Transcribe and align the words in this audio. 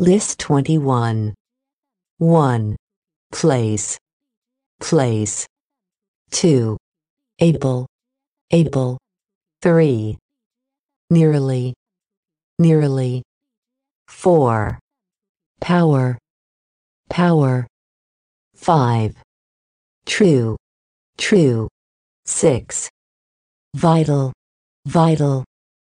List 0.00 0.38
21. 0.38 1.34
1. 2.16 2.76
Place. 3.32 3.98
Place. 4.80 5.46
2. 6.30 6.78
Able. 7.38 7.86
Able. 8.50 8.96
3. 9.60 10.16
Nearly. 11.10 11.74
Nearly. 12.58 13.22
4. 14.08 14.78
Power. 15.60 16.18
Power. 17.10 17.66
5. 18.54 19.16
True. 20.06 20.56
True. 21.18 21.68
6. 22.24 22.88
Vital. 23.76 24.32
Vital. 24.86 25.44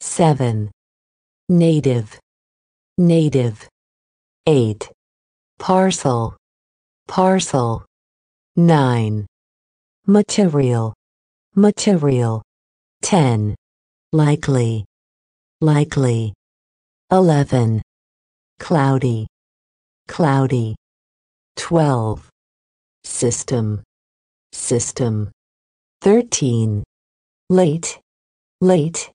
7. 0.00 0.70
Native. 1.48 2.20
Native. 2.98 3.66
8. 4.46 4.90
Parcel. 5.58 6.36
Parcel. 7.08 7.82
9. 8.56 9.26
Material. 10.06 10.92
Material. 11.56 12.42
10. 13.00 13.54
Likely. 14.12 14.84
Likely. 15.62 16.34
11. 17.10 17.80
Cloudy. 18.58 19.26
Cloudy. 20.08 20.76
12. 21.56 22.28
System. 23.02 23.82
System. 24.52 25.30
13. 26.02 26.84
Late. 27.48 27.98
Late. 28.60 29.10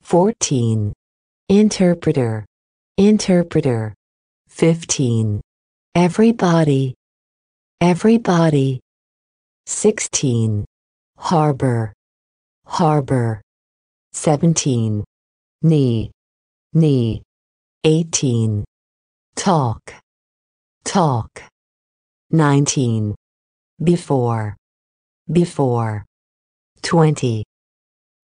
14. 0.00 0.94
Interpreter. 1.50 2.46
Interpreter. 2.96 3.94
15. 4.54 5.40
Everybody. 5.96 6.94
Everybody. 7.80 8.80
16. 9.66 10.64
Harbor. 11.16 11.92
Harbor. 12.66 13.40
17. 14.12 15.02
Knee. 15.62 16.10
Knee. 16.74 17.22
18. 17.82 18.64
Talk. 19.34 19.94
Talk. 20.84 21.42
19. 22.30 23.14
Before. 23.82 24.56
Before. 25.32 26.04
20. 26.82 27.42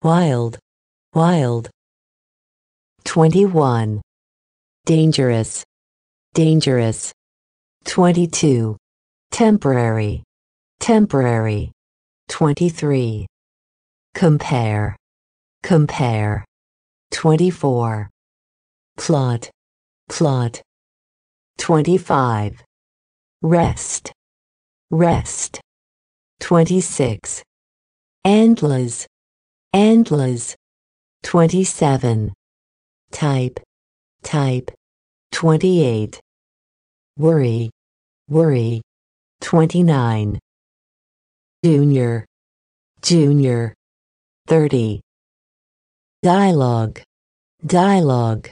Wild. 0.03 0.59
Wild. 1.13 1.69
21. 3.03 4.01
Dangerous. 4.85 5.65
Dangerous. 6.33 7.11
22. 7.85 8.77
Temporary. 9.31 10.23
Temporary. 10.79 11.71
23. 12.27 13.25
Compare. 14.13 14.95
Compare. 15.63 16.45
24. 17.11 18.09
Plot. 18.97 19.49
Plot. 20.07 20.61
25. 21.57 22.63
Rest. 23.41 24.11
Rest. 24.91 25.59
26. 26.39 27.43
Endless. 28.23 29.07
Endless. 29.73 30.55
27. 31.23 32.33
Type. 33.11 33.59
Type. 34.23 34.71
28. 35.31 36.19
Worry. 37.17 37.69
Worry. 38.29 38.81
29. 39.41 40.39
Junior. 41.63 42.25
Junior. 43.01 43.73
30. 44.47 45.01
Dialogue. 46.23 47.01
Dialogue. 47.65 48.49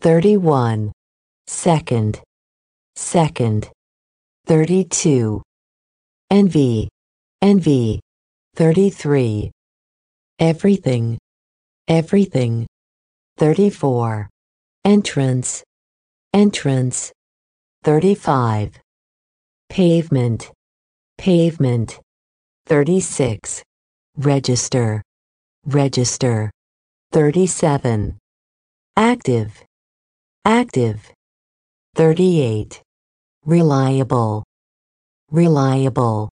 31. 0.00 0.92
Second. 1.46 2.20
Second. 2.96 3.70
32. 4.46 5.42
Envy. 6.30 6.88
Envy. 7.42 8.00
33. 8.56 9.50
Everything. 10.38 11.18
Everything. 11.88 12.66
34. 13.38 14.28
Entrance. 14.84 15.62
Entrance. 16.32 17.12
35. 17.82 18.78
Pavement. 19.68 20.52
Pavement. 21.18 21.98
36. 22.66 23.64
Register. 24.16 25.02
Register. 25.66 26.50
37. 27.10 28.16
Active. 28.96 29.64
Active. 30.44 31.12
38. 31.96 32.80
Reliable. 33.44 34.44
Reliable. 35.32 36.30